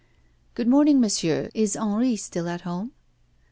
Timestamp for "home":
2.61-2.91